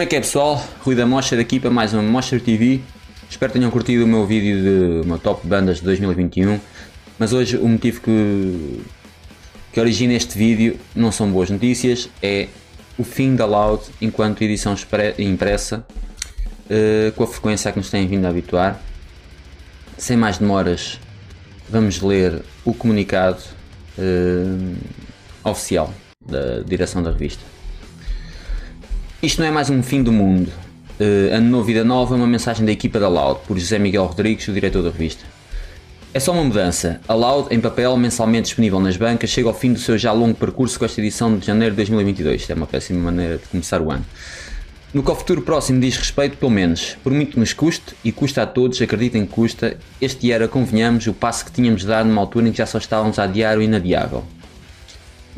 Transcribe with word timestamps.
Como 0.00 0.06
é 0.06 0.08
que 0.08 0.16
é 0.16 0.20
pessoal? 0.20 0.66
Rui 0.80 0.94
da 0.94 1.04
Mostra 1.04 1.36
daqui 1.36 1.60
para 1.60 1.68
mais 1.68 1.92
uma 1.92 2.02
Mostra 2.02 2.40
TV. 2.40 2.80
Espero 3.28 3.52
que 3.52 3.58
tenham 3.58 3.70
curtido 3.70 4.02
o 4.02 4.06
meu 4.06 4.24
vídeo 4.24 5.02
de 5.02 5.06
uma 5.06 5.18
top 5.18 5.46
bandas 5.46 5.76
de 5.76 5.84
2021. 5.84 6.58
Mas 7.18 7.34
hoje 7.34 7.58
o 7.58 7.68
motivo 7.68 8.00
que, 8.00 8.80
que 9.70 9.78
origina 9.78 10.14
este 10.14 10.38
vídeo 10.38 10.80
não 10.96 11.12
são 11.12 11.30
boas 11.30 11.50
notícias, 11.50 12.08
é 12.22 12.48
o 12.96 13.04
fim 13.04 13.36
da 13.36 13.44
Loud 13.44 13.82
enquanto 14.00 14.40
edição 14.40 14.74
impressa, 15.18 15.84
uh, 16.70 17.12
com 17.12 17.24
a 17.24 17.26
frequência 17.26 17.68
a 17.68 17.72
que 17.72 17.78
nos 17.78 17.90
têm 17.90 18.08
vindo 18.08 18.24
a 18.24 18.30
habituar. 18.30 18.80
Sem 19.98 20.16
mais 20.16 20.38
demoras, 20.38 20.98
vamos 21.68 22.00
ler 22.00 22.40
o 22.64 22.72
comunicado 22.72 23.42
uh, 23.98 24.76
oficial 25.44 25.92
da 26.24 26.60
direção 26.60 27.02
da 27.02 27.10
revista. 27.10 27.59
Isto 29.22 29.42
não 29.42 29.48
é 29.48 29.50
mais 29.50 29.68
um 29.68 29.82
fim 29.82 30.02
do 30.02 30.10
mundo. 30.10 30.50
Uh, 30.98 31.34
ano 31.34 31.50
novo, 31.50 31.64
vida 31.64 31.84
nova, 31.84 32.14
uma 32.14 32.26
mensagem 32.26 32.64
da 32.64 32.72
equipa 32.72 32.98
da 32.98 33.06
Loud, 33.06 33.40
por 33.46 33.58
José 33.58 33.78
Miguel 33.78 34.06
Rodrigues, 34.06 34.48
o 34.48 34.52
diretor 34.52 34.82
da 34.82 34.88
revista. 34.88 35.26
É 36.14 36.18
só 36.18 36.32
uma 36.32 36.42
mudança. 36.42 37.02
A 37.06 37.12
Loud, 37.12 37.54
em 37.54 37.60
papel, 37.60 37.94
mensalmente 37.98 38.44
disponível 38.44 38.80
nas 38.80 38.96
bancas, 38.96 39.28
chega 39.28 39.46
ao 39.46 39.52
fim 39.52 39.74
do 39.74 39.78
seu 39.78 39.98
já 39.98 40.10
longo 40.10 40.34
percurso 40.34 40.78
com 40.78 40.86
esta 40.86 41.02
edição 41.02 41.36
de 41.36 41.46
janeiro 41.46 41.74
de 41.74 41.76
2022. 41.76 42.40
Isto 42.40 42.52
é 42.52 42.54
uma 42.54 42.66
péssima 42.66 42.98
maneira 42.98 43.36
de 43.36 43.46
começar 43.46 43.82
o 43.82 43.90
ano. 43.90 44.06
No 44.94 45.02
que 45.02 45.10
ao 45.10 45.16
futuro 45.16 45.42
próximo 45.42 45.78
diz 45.82 45.98
respeito, 45.98 46.38
pelo 46.38 46.50
menos, 46.50 46.96
por 47.04 47.12
muito 47.12 47.32
que 47.32 47.38
nos 47.38 47.52
custe, 47.52 47.94
e 48.02 48.10
custa 48.10 48.44
a 48.44 48.46
todos, 48.46 48.80
acreditem 48.80 49.26
que 49.26 49.32
custa, 49.32 49.76
este 50.00 50.32
era, 50.32 50.48
convenhamos, 50.48 51.06
o 51.06 51.12
passo 51.12 51.44
que 51.44 51.52
tínhamos 51.52 51.84
dado 51.84 52.08
numa 52.08 52.22
altura 52.22 52.48
em 52.48 52.52
que 52.52 52.58
já 52.58 52.66
só 52.66 52.78
estávamos 52.78 53.18
a 53.18 53.24
adiar 53.24 53.58
o 53.58 53.62
inadiável. 53.62 54.24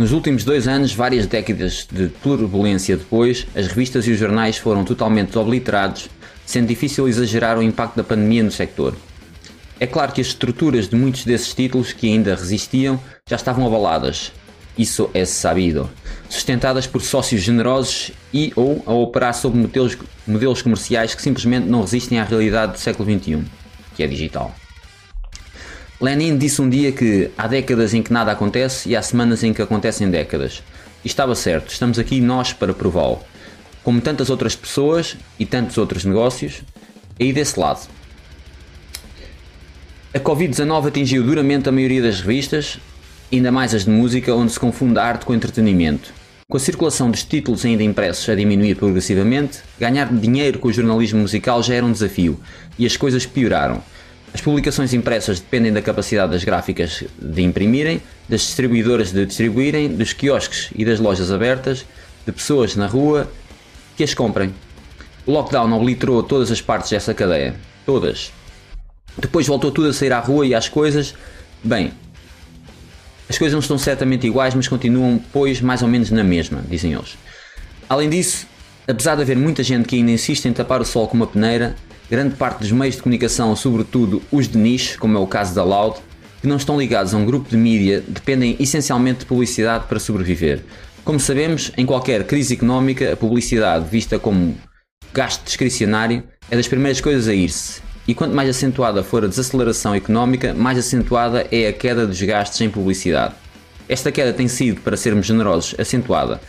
Nos 0.02 0.10
últimos 0.10 0.42
dois 0.42 0.66
anos, 0.66 0.92
várias 0.92 1.28
décadas 1.28 1.86
de 1.88 2.08
turbulência 2.08 2.96
depois, 2.96 3.46
as 3.54 3.68
revistas 3.68 4.04
e 4.08 4.10
os 4.10 4.18
jornais 4.18 4.58
foram 4.58 4.84
totalmente 4.84 5.38
obliterados, 5.38 6.08
sendo 6.44 6.66
difícil 6.66 7.06
exagerar 7.06 7.56
o 7.56 7.62
impacto 7.62 7.94
da 7.94 8.02
pandemia 8.02 8.42
no 8.42 8.50
sector. 8.50 8.96
É 9.78 9.86
claro 9.86 10.10
que 10.10 10.20
as 10.20 10.26
estruturas 10.26 10.88
de 10.88 10.96
muitos 10.96 11.24
desses 11.24 11.54
títulos 11.54 11.92
que 11.92 12.08
ainda 12.08 12.34
resistiam 12.34 12.98
já 13.28 13.36
estavam 13.36 13.64
abaladas, 13.64 14.32
isso 14.76 15.08
é 15.14 15.24
sabido, 15.24 15.88
sustentadas 16.28 16.84
por 16.84 17.00
sócios 17.00 17.40
generosos 17.40 18.10
e 18.34 18.52
ou 18.56 18.82
a 18.84 18.92
operar 18.92 19.32
sob 19.34 19.56
modelos, 19.56 19.96
modelos 20.26 20.62
comerciais 20.62 21.14
que 21.14 21.22
simplesmente 21.22 21.68
não 21.68 21.82
resistem 21.82 22.18
à 22.18 22.24
realidade 22.24 22.72
do 22.72 22.78
século 22.80 23.08
XXI, 23.08 23.44
que 23.94 24.02
é 24.02 24.08
digital. 24.08 24.52
Lenin 26.02 26.36
disse 26.36 26.60
um 26.60 26.68
dia 26.68 26.90
que 26.90 27.30
há 27.38 27.46
décadas 27.46 27.94
em 27.94 28.02
que 28.02 28.12
nada 28.12 28.32
acontece 28.32 28.88
e 28.88 28.96
há 28.96 29.00
semanas 29.00 29.44
em 29.44 29.52
que 29.52 29.62
acontecem 29.62 30.10
décadas. 30.10 30.60
E 31.04 31.06
estava 31.06 31.32
certo, 31.36 31.70
estamos 31.70 31.96
aqui 31.96 32.20
nós 32.20 32.52
para 32.52 32.74
prová-lo. 32.74 33.20
Como 33.84 34.00
tantas 34.00 34.28
outras 34.28 34.56
pessoas 34.56 35.16
e 35.38 35.46
tantos 35.46 35.78
outros 35.78 36.04
negócios, 36.04 36.64
aí 37.20 37.32
desse 37.32 37.58
lado. 37.58 37.88
A 40.12 40.18
Covid-19 40.18 40.88
atingiu 40.88 41.22
duramente 41.22 41.68
a 41.68 41.72
maioria 41.72 42.02
das 42.02 42.20
revistas, 42.20 42.78
ainda 43.32 43.52
mais 43.52 43.72
as 43.72 43.84
de 43.84 43.90
música, 43.90 44.34
onde 44.34 44.50
se 44.50 44.58
confunde 44.58 44.98
arte 44.98 45.24
com 45.24 45.32
entretenimento. 45.32 46.12
Com 46.48 46.56
a 46.56 46.60
circulação 46.60 47.12
dos 47.12 47.22
títulos 47.22 47.64
ainda 47.64 47.84
impressos 47.84 48.28
a 48.28 48.34
diminuir 48.34 48.74
progressivamente, 48.74 49.60
ganhar 49.78 50.12
dinheiro 50.12 50.58
com 50.58 50.66
o 50.66 50.72
jornalismo 50.72 51.20
musical 51.20 51.62
já 51.62 51.74
era 51.74 51.86
um 51.86 51.92
desafio 51.92 52.40
e 52.76 52.84
as 52.84 52.96
coisas 52.96 53.24
pioraram. 53.24 53.80
As 54.34 54.40
publicações 54.40 54.94
impressas 54.94 55.40
dependem 55.40 55.72
da 55.72 55.82
capacidade 55.82 56.32
das 56.32 56.42
gráficas 56.42 57.04
de 57.18 57.42
imprimirem, 57.42 58.00
das 58.28 58.40
distribuidoras 58.40 59.12
de 59.12 59.26
distribuírem, 59.26 59.88
dos 59.88 60.12
quiosques 60.12 60.70
e 60.74 60.84
das 60.84 60.98
lojas 60.98 61.30
abertas, 61.30 61.84
de 62.24 62.32
pessoas 62.32 62.74
na 62.74 62.86
rua 62.86 63.30
que 63.96 64.02
as 64.02 64.14
comprem. 64.14 64.54
O 65.26 65.32
lockdown 65.32 65.72
obliterou 65.72 66.22
todas 66.22 66.50
as 66.50 66.60
partes 66.60 66.90
dessa 66.90 67.12
cadeia. 67.12 67.54
Todas. 67.84 68.32
Depois 69.18 69.46
voltou 69.46 69.70
tudo 69.70 69.88
a 69.88 69.92
sair 69.92 70.12
à 70.12 70.18
rua 70.18 70.46
e 70.46 70.54
às 70.54 70.68
coisas. 70.68 71.14
Bem, 71.62 71.92
as 73.28 73.38
coisas 73.38 73.52
não 73.52 73.60
estão 73.60 73.78
certamente 73.78 74.26
iguais, 74.26 74.54
mas 74.54 74.66
continuam, 74.66 75.22
pois, 75.32 75.60
mais 75.60 75.82
ou 75.82 75.88
menos 75.88 76.10
na 76.10 76.24
mesma, 76.24 76.62
dizem 76.68 76.92
eles. 76.92 77.16
Além 77.88 78.08
disso, 78.08 78.46
apesar 78.88 79.14
de 79.14 79.22
haver 79.22 79.36
muita 79.36 79.62
gente 79.62 79.86
que 79.86 79.96
ainda 79.96 80.10
insiste 80.10 80.46
em 80.46 80.52
tapar 80.52 80.80
o 80.80 80.84
sol 80.84 81.06
com 81.06 81.16
uma 81.16 81.26
peneira, 81.26 81.76
grande 82.12 82.34
parte 82.34 82.58
dos 82.58 82.70
meios 82.70 82.96
de 82.96 83.02
comunicação, 83.02 83.56
sobretudo 83.56 84.22
os 84.30 84.46
de 84.46 84.58
nicho, 84.58 84.98
como 84.98 85.16
é 85.16 85.18
o 85.18 85.26
caso 85.26 85.54
da 85.54 85.64
Loud, 85.64 85.96
que 86.42 86.46
não 86.46 86.58
estão 86.58 86.78
ligados 86.78 87.14
a 87.14 87.16
um 87.16 87.24
grupo 87.24 87.48
de 87.48 87.56
mídia, 87.56 88.04
dependem 88.06 88.54
essencialmente 88.60 89.20
de 89.20 89.24
publicidade 89.24 89.86
para 89.86 89.98
sobreviver. 89.98 90.62
Como 91.06 91.18
sabemos, 91.18 91.72
em 91.74 91.86
qualquer 91.86 92.26
crise 92.26 92.52
económica, 92.52 93.14
a 93.14 93.16
publicidade, 93.16 93.88
vista 93.88 94.18
como 94.18 94.54
gasto 95.14 95.42
discricionário, 95.42 96.22
é 96.50 96.56
das 96.56 96.68
primeiras 96.68 97.00
coisas 97.00 97.28
a 97.28 97.32
ir-se. 97.32 97.80
E 98.06 98.14
quanto 98.14 98.34
mais 98.34 98.50
acentuada 98.50 99.02
for 99.02 99.24
a 99.24 99.28
desaceleração 99.28 99.94
económica, 99.94 100.52
mais 100.52 100.76
acentuada 100.76 101.46
é 101.50 101.66
a 101.66 101.72
queda 101.72 102.06
dos 102.06 102.20
gastos 102.20 102.60
em 102.60 102.68
publicidade. 102.68 103.32
Esta 103.88 104.12
queda 104.12 104.34
tem 104.34 104.48
sido, 104.48 104.82
para 104.82 104.98
sermos 104.98 105.24
generosos, 105.24 105.74
acentuada. 105.78 106.42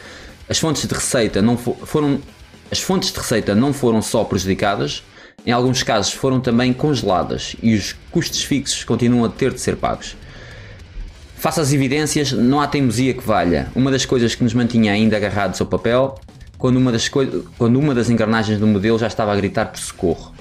As 0.50 0.60
fontes 0.60 0.86
de 0.86 0.94
receita 0.94 1.42
não 1.42 1.56
foram 1.56 2.20
as 2.70 2.80
fontes 2.80 3.14
de 3.14 3.20
receita 3.20 3.54
não 3.54 3.72
foram 3.72 4.02
só 4.02 4.24
prejudicadas, 4.24 5.04
em 5.46 5.52
alguns 5.52 5.84
casos 5.84 6.14
foram 6.14 6.40
também 6.40 6.72
congeladas 6.72 7.56
e 7.62 7.76
os 7.76 7.96
custos 8.12 8.44
fixos 8.44 8.84
continuam 8.84 9.26
a 9.26 9.30
ter 9.30 9.54
de 9.54 9.60
ser 9.60 9.76
pagos. 9.76 10.16
Face 11.36 11.60
às 11.60 11.74
evidências, 11.74 12.32
não 12.32 12.62
há 12.62 12.68
teimosia 12.68 13.14
que 13.14 13.22
valha. 13.22 13.68
Uma 13.76 13.92
das 13.92 14.06
coisas 14.06 14.34
que 14.34 14.44
nos 14.44 14.54
mantinha 14.54 14.94
ainda 14.94 15.18
agarrados 15.18 15.60
ao 15.60 15.68
papel, 15.68 16.18
quando 16.58 16.78
uma 16.78 16.90
das, 16.90 17.10
quando 17.10 17.78
uma 17.78 17.94
das 17.94 18.10
engrenagens 18.10 18.58
do 18.58 18.66
modelo 18.66 18.98
já 18.98 19.08
estava 19.08 19.34
a 19.34 19.36
gritar 19.36 19.66
por 19.66 19.80
socorro. 19.80 20.34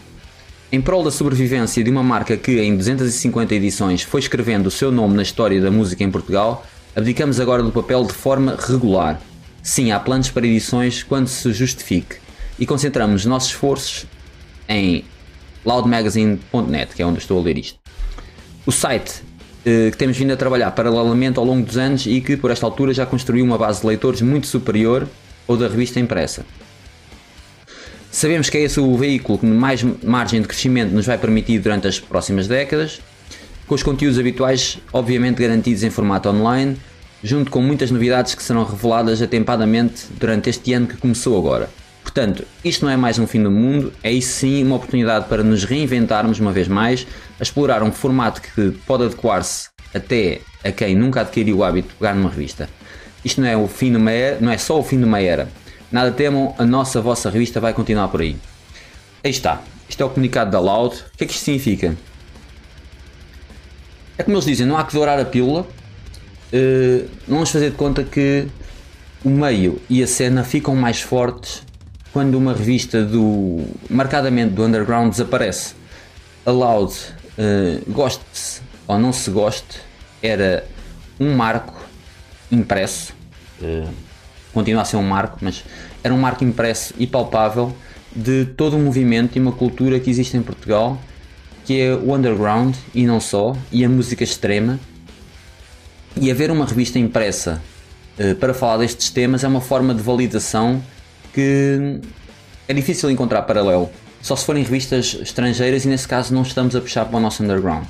Em 0.70 0.80
prol 0.80 1.02
da 1.02 1.10
sobrevivência 1.10 1.82
de 1.82 1.90
uma 1.90 2.04
marca 2.04 2.36
que, 2.36 2.60
em 2.60 2.76
250 2.76 3.52
edições, 3.56 4.02
foi 4.02 4.20
escrevendo 4.20 4.68
o 4.68 4.70
seu 4.70 4.92
nome 4.92 5.16
na 5.16 5.22
história 5.22 5.60
da 5.60 5.72
música 5.72 6.04
em 6.04 6.10
Portugal, 6.10 6.64
abdicamos 6.94 7.40
agora 7.40 7.64
do 7.64 7.72
papel 7.72 8.04
de 8.04 8.12
forma 8.12 8.56
regular. 8.56 9.20
Sim, 9.60 9.90
há 9.90 9.98
planos 9.98 10.30
para 10.30 10.46
edições 10.46 11.02
quando 11.02 11.26
se 11.26 11.52
justifique 11.52 12.16
e 12.58 12.64
concentramos 12.64 13.26
nossos 13.26 13.50
esforços 13.50 14.06
em 14.72 15.04
loudmagazine.net, 15.64 16.94
que 16.94 17.02
é 17.02 17.06
onde 17.06 17.18
estou 17.18 17.38
a 17.38 17.42
ler 17.42 17.58
isto. 17.58 17.78
O 18.66 18.72
site 18.72 19.22
eh, 19.64 19.90
que 19.90 19.96
temos 19.96 20.16
vindo 20.16 20.32
a 20.32 20.36
trabalhar 20.36 20.72
paralelamente 20.72 21.38
ao 21.38 21.44
longo 21.44 21.64
dos 21.64 21.76
anos 21.76 22.06
e 22.06 22.20
que 22.20 22.36
por 22.36 22.50
esta 22.50 22.66
altura 22.66 22.92
já 22.92 23.06
construiu 23.06 23.44
uma 23.44 23.56
base 23.56 23.80
de 23.80 23.86
leitores 23.86 24.20
muito 24.20 24.46
superior 24.46 25.06
ao 25.46 25.56
da 25.56 25.68
revista 25.68 26.00
impressa. 26.00 26.44
Sabemos 28.10 28.50
que 28.50 28.58
é 28.58 28.62
esse 28.62 28.78
o 28.80 28.96
veículo 28.96 29.38
que 29.38 29.46
mais 29.46 29.82
margem 30.02 30.40
de 30.42 30.48
crescimento 30.48 30.92
nos 30.92 31.06
vai 31.06 31.16
permitir 31.16 31.60
durante 31.60 31.86
as 31.86 31.98
próximas 31.98 32.46
décadas, 32.46 33.00
com 33.66 33.74
os 33.74 33.82
conteúdos 33.82 34.18
habituais 34.18 34.78
obviamente 34.92 35.40
garantidos 35.40 35.82
em 35.82 35.90
formato 35.90 36.28
online, 36.28 36.76
junto 37.22 37.50
com 37.50 37.62
muitas 37.62 37.90
novidades 37.90 38.34
que 38.34 38.42
serão 38.42 38.64
reveladas 38.64 39.22
atempadamente 39.22 40.06
durante 40.18 40.50
este 40.50 40.72
ano 40.72 40.88
que 40.88 40.96
começou 40.96 41.38
agora. 41.38 41.70
Portanto, 42.14 42.44
isto 42.62 42.84
não 42.84 42.92
é 42.92 42.96
mais 42.96 43.18
um 43.18 43.26
fim 43.26 43.42
do 43.42 43.50
mundo, 43.50 43.90
é 44.02 44.20
sim 44.20 44.62
uma 44.64 44.76
oportunidade 44.76 45.30
para 45.30 45.42
nos 45.42 45.64
reinventarmos 45.64 46.38
uma 46.38 46.52
vez 46.52 46.68
mais, 46.68 47.06
a 47.40 47.42
explorar 47.42 47.82
um 47.82 47.90
formato 47.90 48.42
que 48.42 48.70
pode 48.86 49.04
adequar-se 49.04 49.70
até 49.94 50.42
a 50.62 50.70
quem 50.70 50.94
nunca 50.94 51.22
adquiriu 51.22 51.56
o 51.56 51.64
hábito 51.64 51.88
de 51.88 51.94
pegar 51.94 52.14
numa 52.14 52.28
revista. 52.28 52.68
Isto 53.24 53.40
não 53.40 53.48
é, 53.48 53.56
o 53.56 53.66
fim 53.66 53.92
de 53.92 53.96
uma 53.96 54.10
era, 54.10 54.38
não 54.42 54.52
é 54.52 54.58
só 54.58 54.78
o 54.78 54.84
fim 54.84 54.98
de 54.98 55.04
uma 55.04 55.22
era. 55.22 55.48
Nada 55.90 56.12
temam, 56.12 56.54
a 56.58 56.66
nossa, 56.66 56.98
a 56.98 57.02
vossa 57.02 57.30
revista 57.30 57.60
vai 57.60 57.72
continuar 57.72 58.08
por 58.08 58.20
aí. 58.20 58.36
Aí 59.24 59.30
está. 59.30 59.62
Isto 59.88 60.02
é 60.02 60.04
o 60.04 60.10
comunicado 60.10 60.50
da 60.50 60.60
Loud. 60.60 60.94
O 60.94 61.16
que 61.16 61.24
é 61.24 61.26
que 61.26 61.32
isto 61.32 61.44
significa? 61.44 61.96
É 64.18 64.22
como 64.22 64.36
eles 64.36 64.44
dizem, 64.44 64.66
não 64.66 64.76
há 64.76 64.84
que 64.84 64.92
dourar 64.92 65.18
a 65.18 65.24
pílula. 65.24 65.62
Uh, 66.52 67.08
não 67.26 67.36
vamos 67.36 67.50
fazer 67.50 67.70
de 67.70 67.76
conta 67.76 68.04
que 68.04 68.46
o 69.24 69.30
meio 69.30 69.80
e 69.88 70.02
a 70.02 70.06
cena 70.06 70.44
ficam 70.44 70.76
mais 70.76 71.00
fortes 71.00 71.62
quando 72.12 72.36
uma 72.36 72.52
revista 72.52 73.02
do 73.02 73.64
marcadamente 73.88 74.52
do 74.52 74.64
underground 74.64 75.10
desaparece. 75.10 75.74
A 76.44 76.50
Loud, 76.50 76.92
uh, 76.92 77.90
goste-se 77.90 78.60
ou 78.86 78.98
não 78.98 79.12
se 79.12 79.30
goste, 79.30 79.80
era 80.22 80.64
um 81.18 81.34
marco 81.34 81.80
impresso, 82.50 83.14
uh, 83.62 83.88
continua 84.52 84.82
a 84.82 84.84
ser 84.84 84.96
um 84.96 85.02
marco, 85.02 85.38
mas 85.40 85.64
era 86.04 86.12
um 86.12 86.18
marco 86.18 86.44
impresso 86.44 86.92
e 86.98 87.06
palpável 87.06 87.74
de 88.14 88.44
todo 88.44 88.76
um 88.76 88.84
movimento 88.84 89.36
e 89.36 89.40
uma 89.40 89.52
cultura 89.52 89.98
que 89.98 90.10
existe 90.10 90.36
em 90.36 90.42
Portugal, 90.42 91.00
que 91.64 91.80
é 91.80 91.94
o 91.94 92.14
underground 92.14 92.74
e 92.94 93.06
não 93.06 93.20
só, 93.20 93.56
e 93.70 93.84
a 93.84 93.88
música 93.88 94.22
extrema. 94.22 94.78
E 96.14 96.30
haver 96.30 96.50
uma 96.50 96.66
revista 96.66 96.98
impressa 96.98 97.62
uh, 98.18 98.34
para 98.34 98.52
falar 98.52 98.78
destes 98.78 99.08
temas 99.08 99.44
é 99.44 99.48
uma 99.48 99.62
forma 99.62 99.94
de 99.94 100.02
validação 100.02 100.82
que 101.32 102.00
é 102.68 102.74
difícil 102.74 103.10
encontrar 103.10 103.42
paralelo. 103.42 103.90
Só 104.20 104.36
se 104.36 104.44
forem 104.44 104.62
revistas 104.62 105.16
estrangeiras 105.20 105.84
e 105.84 105.88
nesse 105.88 106.06
caso 106.06 106.32
não 106.32 106.42
estamos 106.42 106.76
a 106.76 106.80
puxar 106.80 107.06
para 107.06 107.16
o 107.16 107.20
nosso 107.20 107.42
underground. 107.42 107.84
O 107.84 107.88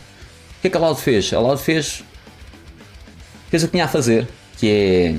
que 0.62 0.68
é 0.68 0.70
que 0.70 0.76
a 0.76 0.80
Loud 0.80 1.00
fez? 1.00 1.32
A 1.32 1.40
Loud 1.40 1.60
fez, 1.60 2.02
fez 3.50 3.62
o 3.62 3.66
que 3.66 3.72
tinha 3.72 3.84
a 3.84 3.88
fazer, 3.88 4.26
que 4.56 4.68
é 4.68 5.16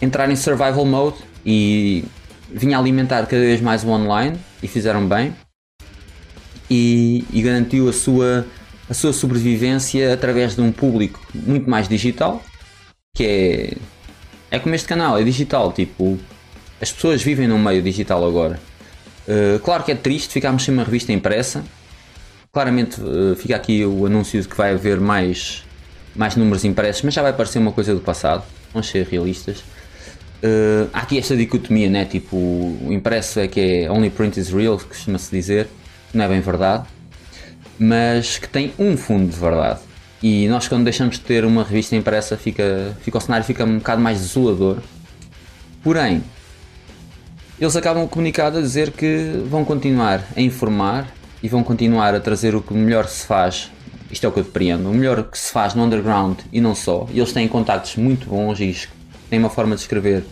entrar 0.00 0.30
em 0.30 0.36
survival 0.36 0.84
mode 0.84 1.16
e 1.44 2.04
vinha 2.50 2.78
alimentar 2.78 3.26
cada 3.26 3.42
vez 3.42 3.60
mais 3.60 3.82
o 3.82 3.88
online 3.88 4.38
e 4.62 4.68
fizeram 4.68 5.06
bem 5.06 5.34
e, 6.70 7.24
e 7.32 7.42
garantiu 7.42 7.88
a 7.88 7.92
sua, 7.92 8.46
a 8.88 8.94
sua 8.94 9.12
sobrevivência 9.12 10.12
através 10.12 10.54
de 10.54 10.60
um 10.60 10.70
público 10.70 11.20
muito 11.34 11.68
mais 11.68 11.88
digital 11.88 12.42
que 13.16 13.24
é 13.24 13.76
é 14.54 14.58
como 14.60 14.72
este 14.76 14.86
canal, 14.86 15.18
é 15.18 15.24
digital, 15.24 15.72
tipo 15.72 16.16
as 16.84 16.92
pessoas 16.92 17.22
vivem 17.22 17.48
num 17.48 17.58
meio 17.58 17.82
digital 17.82 18.26
agora. 18.26 18.60
Uh, 19.26 19.58
claro 19.60 19.82
que 19.82 19.90
é 19.90 19.94
triste 19.94 20.34
ficarmos 20.34 20.64
sem 20.64 20.74
uma 20.74 20.84
revista 20.84 21.12
impressa. 21.12 21.64
Claramente 22.52 23.00
uh, 23.00 23.34
fica 23.34 23.56
aqui 23.56 23.84
o 23.86 24.04
anúncio 24.04 24.40
de 24.40 24.46
que 24.46 24.54
vai 24.54 24.74
haver 24.74 25.00
mais, 25.00 25.64
mais 26.14 26.36
números 26.36 26.62
impressos, 26.62 27.02
mas 27.02 27.14
já 27.14 27.22
vai 27.22 27.32
parecer 27.32 27.58
uma 27.58 27.72
coisa 27.72 27.94
do 27.94 28.00
passado. 28.00 28.44
Vamos 28.72 28.88
ser 28.88 29.06
realistas. 29.06 29.60
Uh, 30.42 30.90
há 30.92 31.00
aqui 31.00 31.18
esta 31.18 31.34
dicotomia, 31.34 31.88
né? 31.88 32.04
Tipo, 32.04 32.36
o 32.36 32.88
impresso 32.90 33.40
é 33.40 33.48
que 33.48 33.60
é 33.60 33.90
only 33.90 34.10
print 34.10 34.38
is 34.38 34.50
real, 34.50 34.78
costuma-se 34.78 35.30
dizer, 35.30 35.68
não 36.12 36.22
é 36.22 36.28
bem 36.28 36.42
verdade, 36.42 36.84
mas 37.78 38.36
que 38.36 38.46
tem 38.46 38.74
um 38.78 38.94
fundo 38.94 39.32
de 39.32 39.40
verdade. 39.40 39.80
E 40.22 40.46
nós, 40.48 40.68
quando 40.68 40.84
deixamos 40.84 41.16
de 41.16 41.22
ter 41.22 41.46
uma 41.46 41.64
revista 41.64 41.96
impressa, 41.96 42.36
fica, 42.36 42.94
fica 43.00 43.16
o 43.16 43.20
cenário 43.22 43.46
fica 43.46 43.64
um 43.64 43.78
bocado 43.78 44.02
mais 44.02 44.20
desolador. 44.20 44.78
Porém, 45.82 46.22
eles 47.60 47.76
acabam 47.76 48.04
o 48.04 48.08
comunicado 48.08 48.58
a 48.58 48.60
dizer 48.60 48.90
que 48.90 49.42
vão 49.46 49.64
continuar 49.64 50.24
a 50.36 50.40
informar 50.40 51.06
e 51.42 51.48
vão 51.48 51.62
continuar 51.62 52.14
a 52.14 52.20
trazer 52.20 52.54
o 52.54 52.60
que 52.60 52.74
melhor 52.74 53.06
se 53.06 53.26
faz. 53.26 53.70
Isto 54.10 54.26
é 54.26 54.28
o 54.28 54.32
que 54.32 54.40
eu 54.40 54.44
depreendo, 54.44 54.90
o 54.90 54.94
melhor 54.94 55.22
que 55.24 55.38
se 55.38 55.52
faz 55.52 55.74
no 55.74 55.84
underground 55.84 56.38
e 56.52 56.60
não 56.60 56.74
só. 56.74 57.06
Eles 57.12 57.32
têm 57.32 57.46
contactos 57.46 57.96
muito 57.96 58.28
bons 58.28 58.60
e 58.60 58.76
têm 59.30 59.38
uma 59.38 59.50
forma 59.50 59.74
de 59.74 59.82
escrever 59.82 60.24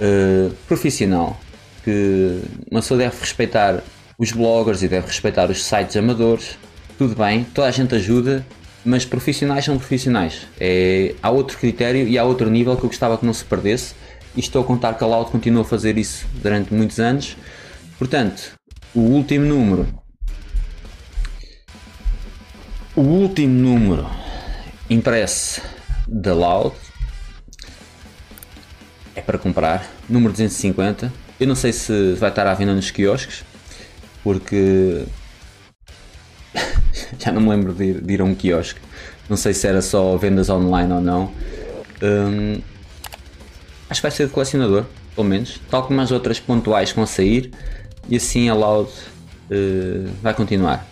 uh, 0.00 0.52
profissional. 0.66 1.38
Que 1.84 2.40
uma 2.70 2.80
pessoa 2.80 2.98
deve 2.98 3.16
respeitar 3.20 3.82
os 4.18 4.32
bloggers 4.32 4.82
e 4.82 4.88
deve 4.88 5.06
respeitar 5.06 5.50
os 5.50 5.62
sites 5.62 5.96
amadores. 5.96 6.56
Tudo 6.98 7.14
bem, 7.14 7.44
toda 7.44 7.68
a 7.68 7.70
gente 7.70 7.94
ajuda, 7.94 8.44
mas 8.84 9.04
profissionais 9.04 9.64
são 9.64 9.76
profissionais. 9.76 10.46
É, 10.58 11.14
há 11.22 11.30
outro 11.30 11.58
critério 11.58 12.06
e 12.06 12.18
há 12.18 12.24
outro 12.24 12.48
nível 12.48 12.76
que 12.76 12.84
eu 12.84 12.88
gostava 12.88 13.18
que 13.18 13.26
não 13.26 13.34
se 13.34 13.44
perdesse 13.44 13.94
e 14.36 14.40
estou 14.40 14.62
a 14.62 14.64
contar 14.64 14.94
que 14.94 15.04
a 15.04 15.06
Loud 15.06 15.30
continua 15.30 15.62
a 15.62 15.64
fazer 15.64 15.96
isso 15.96 16.26
durante 16.42 16.72
muitos 16.72 16.98
anos. 16.98 17.36
Portanto, 17.98 18.52
o 18.94 19.00
último 19.00 19.44
número. 19.44 19.86
O 22.96 23.00
último 23.00 23.52
número 23.52 24.08
impresso 24.88 25.60
da 26.06 26.32
Loud 26.32 26.76
é 29.14 29.20
para 29.20 29.38
comprar, 29.38 29.88
número 30.08 30.32
250. 30.32 31.12
Eu 31.38 31.46
não 31.46 31.54
sei 31.54 31.72
se 31.72 32.14
vai 32.14 32.30
estar 32.30 32.46
à 32.46 32.54
venda 32.54 32.74
nos 32.74 32.90
quiosques, 32.90 33.44
porque 34.22 35.04
já 37.18 37.32
não 37.32 37.40
me 37.40 37.50
lembro 37.50 37.72
de 37.72 37.84
ir, 37.84 38.00
de 38.00 38.14
ir, 38.14 38.20
a 38.20 38.24
um 38.24 38.34
quiosque. 38.34 38.80
Não 39.28 39.36
sei 39.36 39.54
se 39.54 39.66
era 39.66 39.82
só 39.82 40.16
vendas 40.16 40.48
online 40.48 40.92
ou 40.92 41.00
não. 41.00 41.32
Um, 42.02 42.60
acho 43.94 44.00
que 44.00 44.02
vai 44.02 44.10
ser 44.10 44.26
de 44.26 44.32
colecionador, 44.32 44.84
pelo 45.14 45.26
menos. 45.26 45.60
Tal 45.70 45.84
como 45.84 46.00
as 46.00 46.10
outras 46.10 46.40
pontuais 46.40 46.90
que 46.90 46.96
vão 46.96 47.06
sair. 47.06 47.52
E 48.08 48.16
assim 48.16 48.48
a 48.48 48.54
Loud 48.54 48.90
uh, 48.90 50.10
vai 50.20 50.34
continuar. 50.34 50.86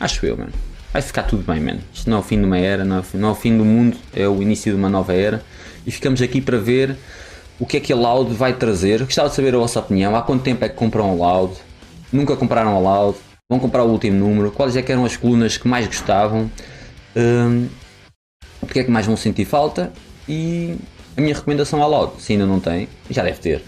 Acho 0.00 0.26
eu, 0.26 0.36
mano. 0.36 0.52
Vai 0.92 1.00
ficar 1.00 1.22
tudo 1.22 1.44
bem, 1.44 1.60
mano. 1.60 1.80
Isto 1.92 2.10
não 2.10 2.18
é 2.18 2.20
o 2.20 2.22
fim 2.22 2.38
de 2.38 2.44
uma 2.44 2.58
era, 2.58 2.84
não 2.84 2.98
é, 2.98 3.02
não 3.14 3.28
é 3.28 3.32
o 3.32 3.34
fim 3.34 3.56
do 3.56 3.64
mundo, 3.64 3.96
é 4.12 4.28
o 4.28 4.42
início 4.42 4.72
de 4.72 4.78
uma 4.78 4.88
nova 4.88 5.14
era. 5.14 5.42
E 5.86 5.90
ficamos 5.90 6.20
aqui 6.20 6.40
para 6.40 6.58
ver 6.58 6.96
o 7.58 7.64
que 7.66 7.76
é 7.76 7.80
que 7.80 7.92
a 7.92 7.96
Loud 7.96 8.34
vai 8.34 8.52
trazer. 8.52 9.04
Gostava 9.04 9.28
de 9.28 9.36
saber 9.36 9.54
a 9.54 9.58
vossa 9.58 9.78
opinião. 9.78 10.14
Há 10.16 10.22
quanto 10.22 10.42
tempo 10.42 10.64
é 10.64 10.68
que 10.68 10.74
compram 10.74 11.10
a 11.10 11.14
Loud? 11.14 11.54
Nunca 12.12 12.36
compraram 12.36 12.76
a 12.76 12.78
Loud? 12.80 13.18
Vão 13.48 13.60
comprar 13.60 13.84
o 13.84 13.90
último 13.90 14.18
número? 14.18 14.50
Quais 14.50 14.76
é 14.76 14.82
que 14.82 14.90
eram 14.90 15.04
as 15.04 15.16
colunas 15.16 15.56
que 15.56 15.68
mais 15.68 15.86
gostavam? 15.86 16.50
Um, 17.16 17.68
porque 18.60 18.80
é 18.80 18.84
que 18.84 18.90
mais 18.90 19.06
vão 19.06 19.16
sentir 19.16 19.44
falta? 19.44 19.92
E 20.28 20.76
a 21.16 21.20
minha 21.20 21.34
recomendação 21.34 21.82
à 21.82 21.86
Loud, 21.86 22.20
se 22.20 22.32
ainda 22.32 22.46
não 22.46 22.60
tem, 22.60 22.88
já 23.08 23.22
deve 23.22 23.38
ter, 23.38 23.62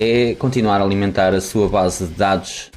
é 0.00 0.34
continuar 0.34 0.80
a 0.80 0.84
alimentar 0.84 1.34
a 1.34 1.40
sua 1.40 1.68
base 1.68 2.06
de 2.06 2.14
dados 2.14 2.70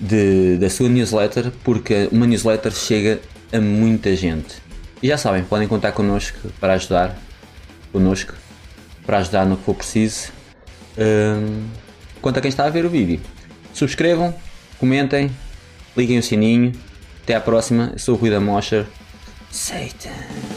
de, 0.00 0.56
da 0.56 0.68
sua 0.68 0.88
newsletter, 0.88 1.52
porque 1.62 2.08
uma 2.10 2.26
newsletter 2.26 2.72
chega 2.72 3.20
a 3.52 3.60
muita 3.60 4.14
gente. 4.16 4.56
E 5.02 5.08
já 5.08 5.18
sabem, 5.18 5.44
podem 5.44 5.68
contar 5.68 5.92
connosco 5.92 6.38
para 6.60 6.74
ajudar, 6.74 7.16
connosco, 7.92 8.34
para 9.04 9.18
ajudar 9.18 9.44
no 9.44 9.56
que 9.56 9.64
for 9.64 9.74
preciso. 9.74 10.32
Um, 10.96 11.64
quanto 12.20 12.38
a 12.38 12.40
quem 12.40 12.48
está 12.48 12.64
a 12.64 12.70
ver 12.70 12.84
o 12.84 12.90
vídeo, 12.90 13.20
subscrevam, 13.74 14.34
comentem, 14.78 15.30
liguem 15.96 16.18
o 16.18 16.22
sininho. 16.22 16.72
Até 17.22 17.34
à 17.34 17.40
próxima, 17.40 17.90
eu 17.92 17.98
sou 17.98 18.14
o 18.14 18.18
Rui 18.18 18.30
da 18.30 18.40
Mosher. 18.40 18.86
Satan. 19.50 20.51